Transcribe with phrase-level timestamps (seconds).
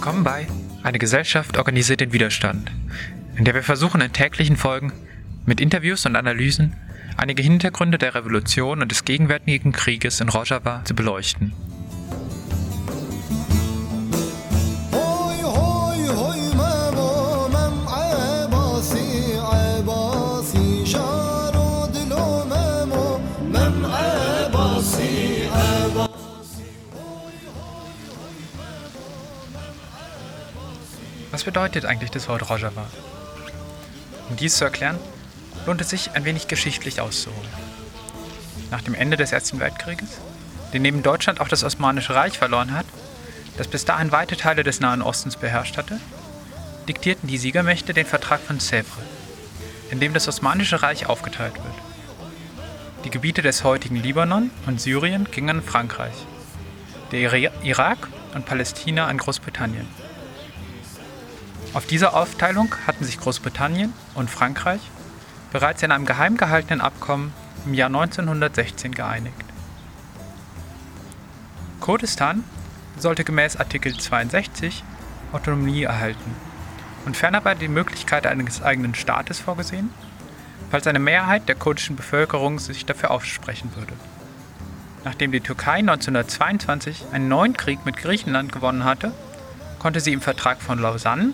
[0.00, 0.46] Willkommen bei
[0.82, 2.72] Eine Gesellschaft organisiert den Widerstand,
[3.36, 4.94] in der wir versuchen in täglichen Folgen
[5.44, 6.74] mit Interviews und Analysen
[7.18, 11.52] einige Hintergründe der Revolution und des gegenwärtigen Krieges in Rojava zu beleuchten.
[31.40, 32.84] Was bedeutet eigentlich das Wort Rojava?
[34.28, 34.98] Um dies zu erklären,
[35.64, 37.48] lohnt es sich, ein wenig geschichtlich auszuholen.
[38.70, 40.18] Nach dem Ende des Ersten Weltkrieges,
[40.74, 42.84] den neben Deutschland auch das Osmanische Reich verloren hat,
[43.56, 45.98] das bis dahin weite Teile des Nahen Ostens beherrscht hatte,
[46.86, 48.84] diktierten die Siegermächte den Vertrag von Sèvres,
[49.90, 53.04] in dem das Osmanische Reich aufgeteilt wird.
[53.06, 56.12] Die Gebiete des heutigen Libanon und Syrien gingen an Frankreich,
[57.12, 59.88] der Ira- Irak und Palästina an Großbritannien.
[61.72, 64.80] Auf diese Aufteilung hatten sich Großbritannien und Frankreich
[65.52, 67.32] bereits in einem geheim gehaltenen Abkommen
[67.64, 69.44] im Jahr 1916 geeinigt.
[71.78, 72.42] Kurdistan
[72.98, 74.82] sollte gemäß Artikel 62
[75.32, 76.34] Autonomie erhalten
[77.06, 79.90] und ferner war die Möglichkeit eines eigenen Staates vorgesehen,
[80.72, 83.92] falls eine Mehrheit der kurdischen Bevölkerung sich dafür aussprechen würde.
[85.04, 89.12] Nachdem die Türkei 1922 einen neuen Krieg mit Griechenland gewonnen hatte,
[89.78, 91.32] konnte sie im Vertrag von Lausanne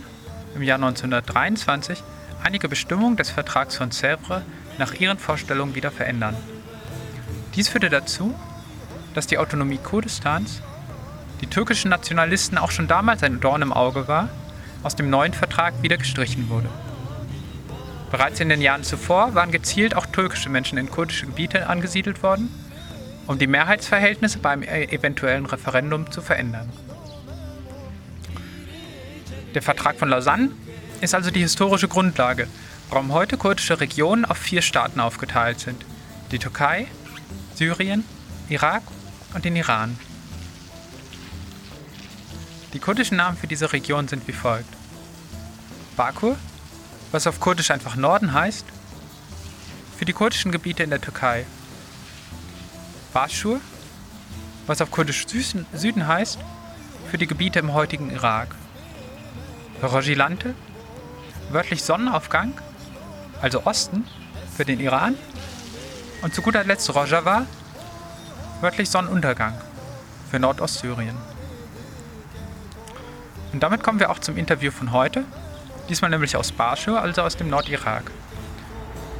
[0.56, 2.02] im Jahr 1923
[2.42, 4.42] einige Bestimmungen des Vertrags von Sèvres
[4.78, 6.36] nach ihren Vorstellungen wieder verändern.
[7.54, 8.34] Dies führte dazu,
[9.14, 10.62] dass die Autonomie Kurdistans,
[11.40, 14.28] die türkischen Nationalisten auch schon damals ein Dorn im Auge war,
[14.82, 16.68] aus dem neuen Vertrag wieder gestrichen wurde.
[18.10, 22.48] Bereits in den Jahren zuvor waren gezielt auch türkische Menschen in kurdische Gebiete angesiedelt worden,
[23.26, 26.70] um die Mehrheitsverhältnisse beim eventuellen Referendum zu verändern.
[29.56, 30.50] Der Vertrag von Lausanne
[31.00, 32.46] ist also die historische Grundlage,
[32.90, 35.82] warum heute kurdische Regionen auf vier Staaten aufgeteilt sind.
[36.30, 36.88] Die Türkei,
[37.54, 38.04] Syrien,
[38.50, 38.82] Irak
[39.32, 39.98] und den Iran.
[42.74, 44.68] Die kurdischen Namen für diese Region sind wie folgt.
[45.96, 46.36] Bakur,
[47.10, 48.66] was auf Kurdisch einfach Norden heißt,
[49.96, 51.46] für die kurdischen Gebiete in der Türkei.
[53.14, 53.62] Baschur,
[54.66, 56.38] was auf Kurdisch Süßen- Süden heißt,
[57.10, 58.54] für die Gebiete im heutigen Irak.
[59.82, 60.54] Rojilante,
[61.50, 62.52] wörtlich Sonnenaufgang,
[63.42, 64.04] also Osten,
[64.56, 65.16] für den Iran.
[66.22, 67.46] Und zu guter Letzt Rojava,
[68.60, 69.54] wörtlich Sonnenuntergang,
[70.30, 71.16] für Nordostsyrien.
[73.52, 75.24] Und damit kommen wir auch zum Interview von heute,
[75.88, 78.10] diesmal nämlich aus Barshur, also aus dem Nordirak.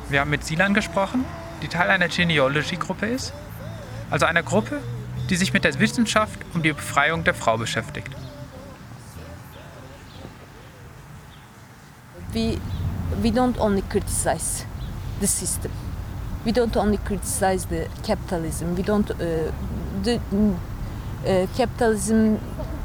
[0.09, 1.25] Wir haben mit Silan gesprochen,
[1.63, 3.33] die Teil einer Genealogy-Gruppe ist,
[4.11, 4.81] also einer Gruppe,
[5.29, 8.11] die sich mit der Wissenschaft um die Befreiung der Frau beschäftigt.
[12.37, 12.59] We
[13.23, 14.67] we don't only criticize
[15.21, 15.73] the system.
[16.45, 18.77] We don't only criticize the capitalism.
[18.77, 19.17] We don't uh,
[20.05, 22.39] the mm, uh, capitalism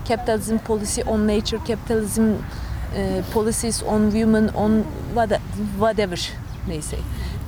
[0.05, 4.83] capitalism policy on nature capitalism uh, policies on women on
[5.15, 5.29] what,
[5.77, 6.15] whatever
[6.67, 6.99] they say.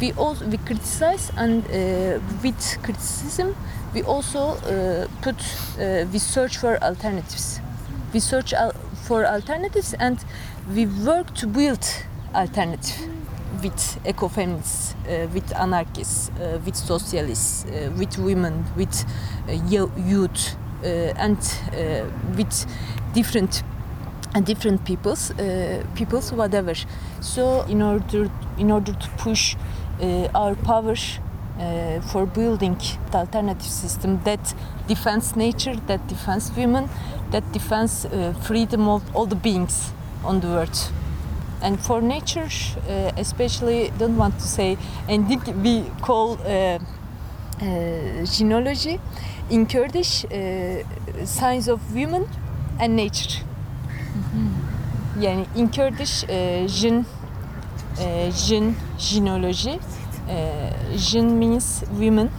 [0.01, 3.55] We also we criticize and uh, with criticism
[3.93, 5.37] we also uh, put
[5.79, 7.61] uh, we search for alternatives.
[8.13, 10.17] We search al- for alternatives and
[10.71, 11.85] we work to build
[12.33, 13.09] alternative
[13.61, 19.05] with ecofeminists, uh, with anarchists, uh, with socialists, uh, with women, with
[19.47, 20.87] uh, youth, uh,
[21.17, 21.37] and
[21.73, 22.65] uh, with
[23.13, 23.63] different
[24.45, 25.31] different peoples,
[25.93, 26.73] peoples, whatever.
[27.21, 29.55] So, in order in order to push
[30.33, 30.95] our power
[31.59, 32.81] uh, for building
[33.11, 34.55] the alternative system that
[34.87, 36.89] defends nature, that defends women,
[37.29, 38.07] that defends
[38.41, 40.91] freedom of all the beings on the earth.
[41.61, 42.49] And for nature,
[42.89, 44.77] uh, especially, don't want to say
[45.07, 46.79] anything we call uh, uh,
[48.25, 48.99] jineology
[49.49, 50.83] in Kurdish, uh,
[51.25, 52.27] signs of women
[52.79, 53.43] and nature.
[55.17, 57.05] Yani in Kurdish, uh, jin,
[57.99, 59.79] uh, jin jineology.
[60.27, 62.29] Uh, jin means women.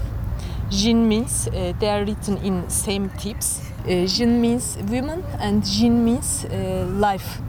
[0.71, 3.61] Jin means uh, they are written in same tips.
[3.85, 7.41] Uh, jin means women and jin means uh, life.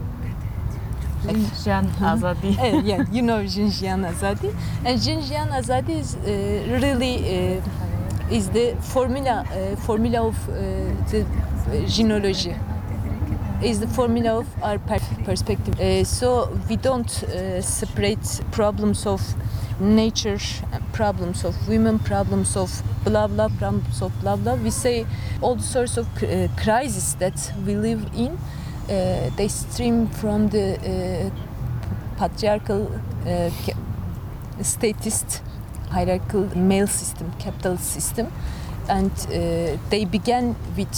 [1.64, 2.56] Jan Azadi.
[2.58, 8.30] Eh, yeah, you know Jin Jiyan Azadi, and Jin Jiyan Azadi is uh, really uh,
[8.30, 10.52] is the formula uh, formula of uh,
[11.10, 12.56] the uh, jineology.
[13.62, 14.78] Is the formula of our
[15.24, 15.80] perspective.
[15.80, 19.22] Uh, so we don't uh, separate problems of
[19.80, 20.38] nature,
[20.74, 24.56] uh, problems of women, problems of blah blah, problems of blah blah.
[24.56, 25.06] We say
[25.40, 28.38] all the sorts of uh, crises that we live in
[28.88, 31.30] uh, they stream from the uh,
[32.18, 32.90] patriarchal
[33.26, 33.50] uh,
[34.62, 35.42] statist
[35.90, 38.32] hierarchical male system capital system.
[38.88, 40.94] And uh, they began with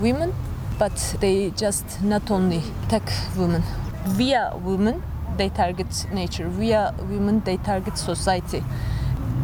[0.00, 0.32] women
[0.78, 3.62] but they just not only attack women.
[4.06, 5.02] Via women
[5.36, 6.48] they target nature.
[6.48, 8.62] Via women they target society.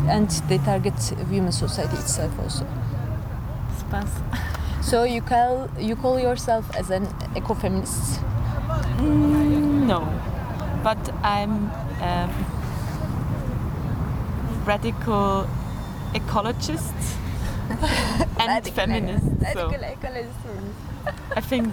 [0.08, 0.94] And they target
[1.30, 2.66] women society itself also.
[3.78, 4.44] Spaß.
[4.80, 8.22] so you call you call yourself as an ecofeminist
[9.00, 10.00] No,
[10.82, 11.70] but I'm
[12.02, 12.30] um,
[14.64, 15.46] radical
[16.14, 16.92] ecologist
[18.40, 19.24] and feminist.
[19.40, 19.70] Radical So
[21.36, 21.72] I think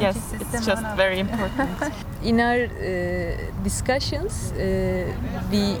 [0.00, 1.70] yes, it's just very important.
[2.22, 5.12] in our uh, discussions uh,
[5.50, 5.76] we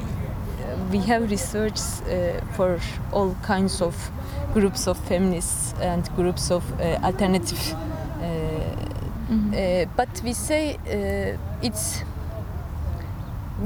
[0.90, 2.78] we have research uh, for
[3.12, 3.94] all kinds of
[4.54, 7.74] groups of feminists and groups of uh, alternative uh,
[9.54, 12.02] uh, but we say uh, it's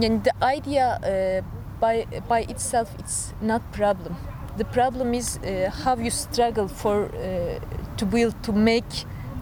[0.02, 1.42] and the idea uh,
[1.80, 4.16] by by itself it's not problem.
[4.56, 7.60] The problem is uh, how you struggle for uh,
[7.96, 8.84] to build to make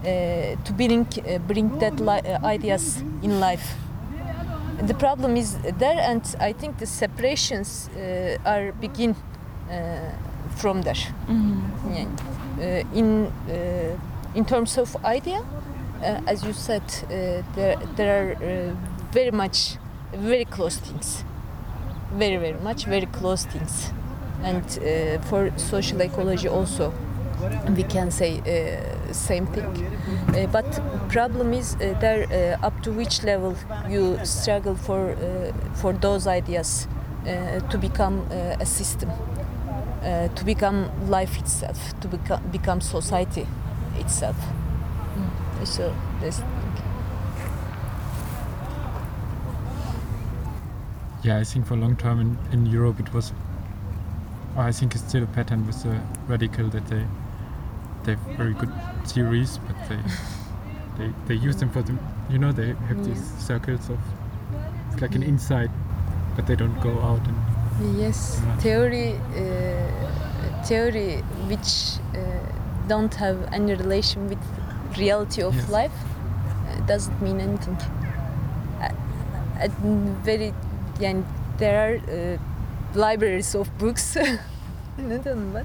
[0.03, 3.75] uh, to bring uh, bring that li- uh, ideas in life
[4.87, 9.15] the problem is there and i think the separations uh, are begin
[9.69, 10.11] uh,
[10.55, 10.95] from there.
[11.27, 12.05] Yeah.
[12.59, 15.39] Uh, in uh, in terms of idea
[16.03, 18.75] uh, as you said uh, there there are uh,
[19.11, 19.77] very much
[20.13, 21.23] very close things.
[22.13, 23.93] Very very much very close things.
[24.43, 26.93] And uh, for social ecology also
[27.75, 29.65] we can say uh, same thing.
[30.35, 30.65] Uh, but
[31.09, 33.55] problem is uh, there uh, up to which level
[33.89, 36.87] you struggle for uh, for those ideas
[37.27, 43.47] uh, to become uh, a system uh, to become life itself to become become society
[43.99, 44.35] itself.
[45.63, 46.41] So this
[51.23, 53.31] Yeah, I think for long term in, in Europe it was.
[54.57, 57.05] I think it's still a pattern with the radical that they
[58.03, 58.71] they have very good
[59.05, 59.99] theories, but they
[60.97, 61.93] they they use them for the
[62.29, 63.97] you know they have these circles of
[64.93, 65.69] it's like an inside,
[66.35, 67.37] but they don't go out and
[67.99, 68.59] Yes, much.
[68.61, 72.19] theory, uh, theory which uh,
[72.87, 74.37] don't have any relation with
[74.99, 75.69] reality of Yes.
[75.69, 75.91] life
[76.69, 77.77] uh, doesn't mean anything.
[78.81, 78.89] Uh,
[79.63, 79.67] uh,
[80.25, 80.53] very,
[80.99, 81.23] yani,
[81.57, 82.37] there are uh,
[82.95, 84.17] libraries of books.
[84.99, 85.61] Anladın mı?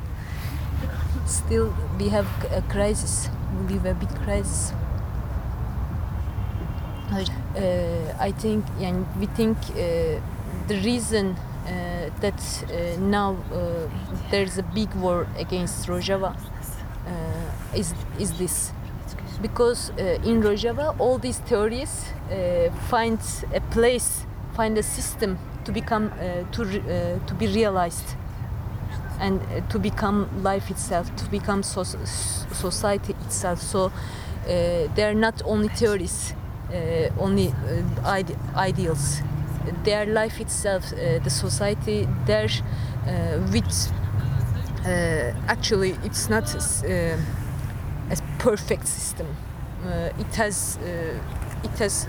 [1.27, 3.29] Still, we have a crisis.
[3.69, 4.73] We live a big crisis.
[7.13, 10.21] Uh, I think, and we think uh,
[10.69, 11.31] the reason
[11.67, 13.89] uh, that uh, now uh,
[14.31, 16.35] there's a big war against Rojava
[17.07, 18.73] uh, is is this
[19.41, 23.19] because uh, in Rojava all these theories uh, find
[23.55, 28.17] a place, find a system to become uh, to uh, to be realized
[29.21, 33.61] and uh, to become life itself, to become so- society itself.
[33.61, 33.91] So uh,
[34.95, 36.35] they are not only theories,
[36.73, 37.53] uh, only
[38.05, 39.21] ide- ideals.
[39.85, 42.07] They are life itself, the society.
[42.27, 42.49] There,
[43.07, 43.91] uh, with
[45.49, 47.19] actually, it's not a
[48.39, 49.27] perfect system.
[50.19, 50.79] It has
[51.65, 52.07] it has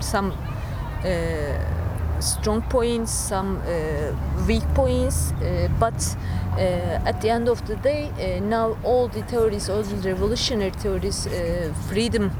[0.00, 1.75] some uh,
[2.20, 4.12] strong points, some uh,
[4.46, 6.16] weak points, uh, but
[6.52, 11.28] uh, at the end of the day, now all the theories, all the revolutionary theories,
[11.88, 12.30] freedom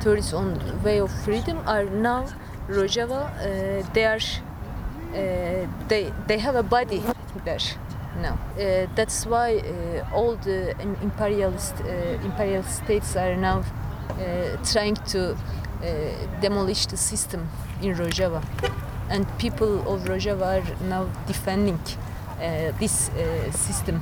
[0.00, 2.26] theories on way of freedom are now
[2.68, 3.30] Rojava.
[3.92, 4.20] They are
[5.88, 7.02] they they have a body
[7.44, 7.58] there
[8.20, 8.38] now.
[8.58, 13.64] Uh, that's why uh, all the imperialist uh, imperial states are now
[14.72, 15.36] trying to
[16.40, 17.48] demolish the system
[17.80, 18.42] in Rojava,
[19.12, 21.78] and people of Rojava are now defending
[22.40, 24.00] uh, this uh, system,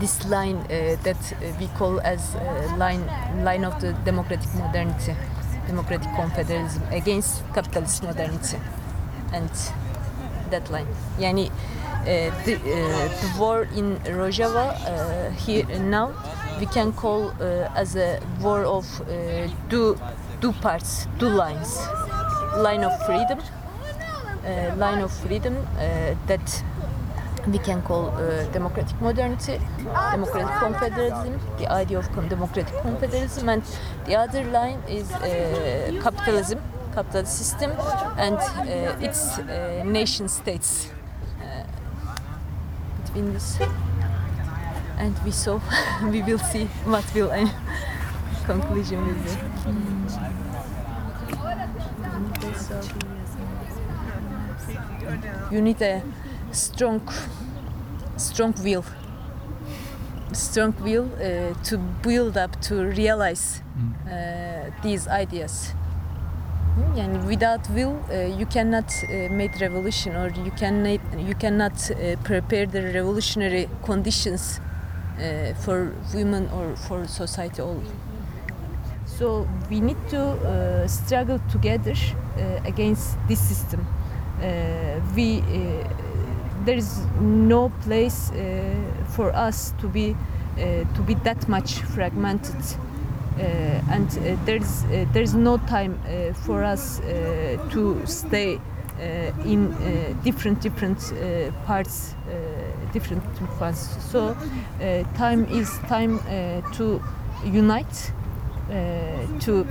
[0.00, 3.04] this line uh, that uh, we call as uh, line
[3.44, 5.14] line of the democratic modernity,
[5.66, 8.58] democratic confederalism against capitalist modernity,
[9.32, 9.50] and
[10.50, 10.86] that line.
[11.18, 14.64] Yani uh, the, the war in Rojava
[15.34, 16.12] here and now
[16.60, 17.32] we can call
[17.74, 18.86] as a war of
[19.68, 19.98] two
[20.40, 21.76] two parts, two lines.
[22.56, 23.38] Line of freedom,
[24.76, 26.64] line of freedom uh, that
[27.48, 29.58] we can call uh, democratic modernity,
[30.12, 33.62] democratic confederalism, the idea of democratic confederalism, and
[34.06, 36.60] the other line is uh, capitalism,
[36.94, 37.70] capitalist system,
[38.16, 40.90] and uh, its uh, nation states.
[41.40, 41.64] Uh,
[43.04, 43.58] between this,
[44.98, 45.60] and we saw,
[46.10, 47.30] we will see what will.
[47.32, 47.50] end.
[48.44, 49.30] conclusion will be.
[55.50, 56.02] You need a
[56.52, 57.00] strong,
[58.16, 58.84] strong will,
[60.32, 63.62] strong will uh, to build up to realize
[64.06, 65.74] uh, these ideas.
[66.96, 72.16] And without will, uh, you cannot uh, make revolution, or you cannot you cannot uh,
[72.24, 74.58] prepare the revolutionary conditions
[75.18, 77.82] uh, for women or for society all.
[79.04, 81.94] So we need to struggle together
[82.64, 83.86] against this system.
[84.42, 85.88] Uh, we uh,
[86.64, 88.74] there is no place uh,
[89.08, 90.16] for us to be
[90.94, 92.62] to be that much fragmented.
[93.90, 94.10] And
[94.44, 95.98] there's there's no time
[96.44, 97.00] for us
[97.70, 98.60] to stay
[99.02, 102.14] uh, in uh, different different uh, parts
[102.92, 103.24] different
[103.58, 104.36] parts so
[105.16, 106.20] time is time
[106.72, 107.02] to
[107.44, 108.12] unite
[109.40, 109.66] to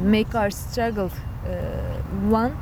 [0.00, 1.08] make our struggle
[2.28, 2.54] one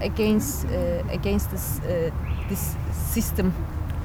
[0.00, 2.10] against uh, against this uh,
[2.48, 3.52] this system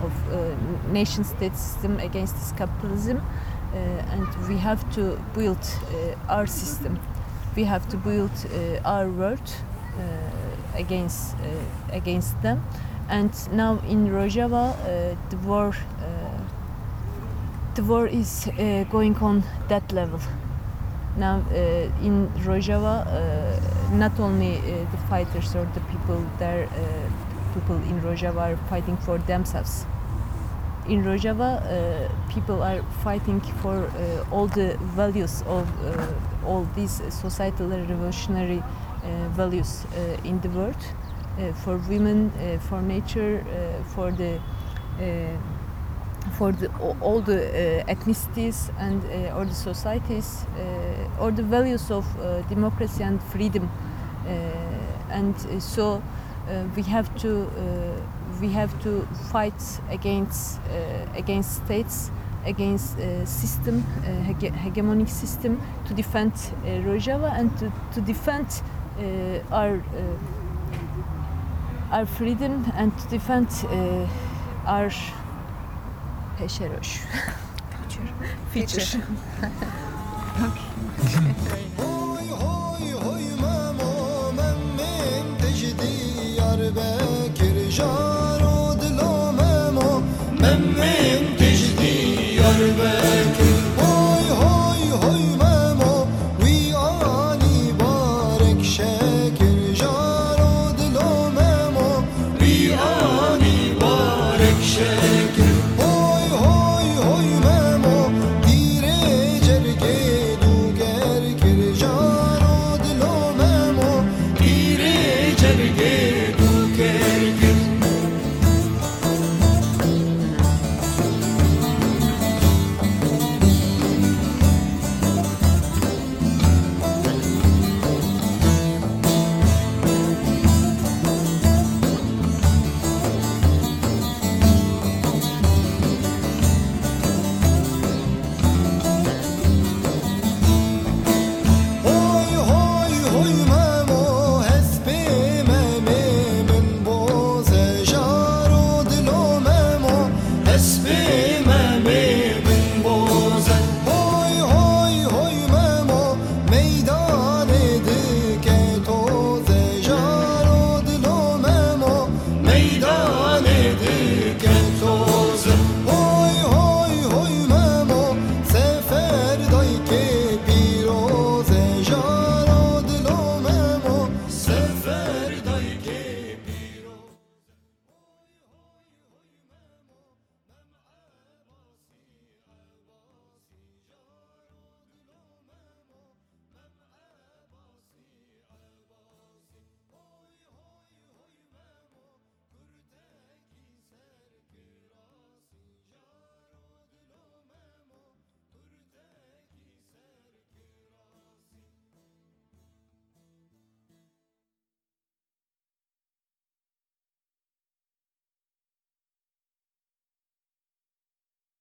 [0.01, 0.55] of uh,
[0.91, 3.77] nation state system against this capitalism uh,
[4.11, 6.99] and we have to build uh, our system.
[7.55, 9.51] We have to build uh, our world
[9.97, 12.63] uh, against uh, against them.
[13.09, 16.39] And now in Rojava uh, the war uh,
[17.75, 20.19] the war is uh, going on that level
[21.17, 26.69] now uh, in Rojava uh, not only uh, the fighters or the people there
[27.53, 29.85] people in Rojava are fighting for themselves.
[30.87, 31.49] In Rojava
[32.29, 33.91] people are fighting for
[34.31, 35.67] all the values of
[36.45, 38.63] all these societal revolutionary
[39.35, 39.85] values
[40.23, 40.77] in the world
[41.37, 44.39] uh, for women uh, for nature uh, for the
[46.31, 46.69] for the,
[47.01, 52.41] all the uh, ethnicities and uh, all the societies uh, or the values of uh,
[52.43, 53.69] democracy and freedom.
[54.25, 54.31] Uh,
[55.09, 56.01] and uh, so
[56.75, 57.49] we have to
[58.39, 60.59] we have to fight against
[61.15, 62.09] against states
[62.45, 63.83] against system
[64.23, 66.31] hege- hegemonic system to defend
[66.63, 68.61] Rojava and to, to defend
[69.51, 69.83] our
[71.91, 73.49] our freedom and to defend
[74.65, 74.89] our
[76.37, 77.01] Peşeroş.
[78.53, 78.81] Feature.
[78.83, 79.01] Feature.
[80.45, 81.96] Feature.